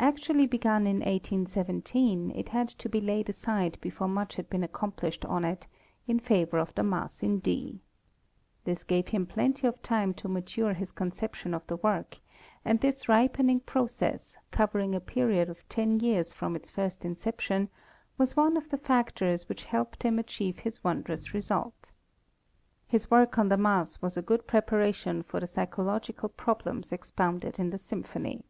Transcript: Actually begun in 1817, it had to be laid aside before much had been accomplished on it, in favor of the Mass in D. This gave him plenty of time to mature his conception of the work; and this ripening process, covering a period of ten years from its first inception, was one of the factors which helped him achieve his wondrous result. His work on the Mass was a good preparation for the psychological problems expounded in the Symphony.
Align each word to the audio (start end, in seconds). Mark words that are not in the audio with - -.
Actually 0.00 0.48
begun 0.48 0.84
in 0.84 0.96
1817, 0.96 2.32
it 2.32 2.48
had 2.48 2.66
to 2.70 2.88
be 2.88 3.00
laid 3.00 3.30
aside 3.30 3.78
before 3.80 4.08
much 4.08 4.34
had 4.34 4.50
been 4.50 4.64
accomplished 4.64 5.24
on 5.26 5.44
it, 5.44 5.68
in 6.08 6.18
favor 6.18 6.58
of 6.58 6.74
the 6.74 6.82
Mass 6.82 7.22
in 7.22 7.38
D. 7.38 7.78
This 8.64 8.82
gave 8.82 9.06
him 9.06 9.26
plenty 9.26 9.68
of 9.68 9.80
time 9.80 10.12
to 10.14 10.28
mature 10.28 10.74
his 10.74 10.90
conception 10.90 11.54
of 11.54 11.64
the 11.68 11.76
work; 11.76 12.18
and 12.64 12.80
this 12.80 13.08
ripening 13.08 13.60
process, 13.60 14.36
covering 14.50 14.92
a 14.92 14.98
period 14.98 15.48
of 15.48 15.62
ten 15.68 16.00
years 16.00 16.32
from 16.32 16.56
its 16.56 16.68
first 16.68 17.04
inception, 17.04 17.68
was 18.18 18.36
one 18.36 18.56
of 18.56 18.70
the 18.70 18.76
factors 18.76 19.48
which 19.48 19.62
helped 19.70 20.02
him 20.02 20.18
achieve 20.18 20.58
his 20.58 20.82
wondrous 20.82 21.32
result. 21.32 21.92
His 22.88 23.08
work 23.08 23.38
on 23.38 23.48
the 23.48 23.56
Mass 23.56 24.02
was 24.02 24.16
a 24.16 24.20
good 24.20 24.48
preparation 24.48 25.22
for 25.22 25.38
the 25.38 25.46
psychological 25.46 26.28
problems 26.28 26.90
expounded 26.90 27.60
in 27.60 27.70
the 27.70 27.78
Symphony. 27.78 28.42